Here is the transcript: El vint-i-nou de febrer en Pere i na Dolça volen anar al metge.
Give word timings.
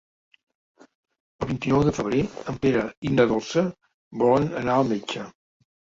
El 1.43 1.49
vint-i-nou 1.51 1.83
de 1.89 1.93
febrer 1.97 2.23
en 2.53 2.57
Pere 2.65 2.85
i 3.11 3.11
na 3.19 3.27
Dolça 3.33 3.67
volen 4.23 4.49
anar 4.63 4.79
al 4.79 4.91
metge. 4.95 5.29